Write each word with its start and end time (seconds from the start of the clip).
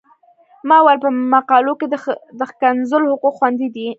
ما 0.67 0.77
ویل 0.85 0.99
په 1.05 1.09
مقالو 1.33 1.73
کې 1.79 1.87
د 2.39 2.41
ښکنځلو 2.51 3.11
حقوق 3.13 3.33
خوندي 3.37 3.67
دي. 3.75 3.87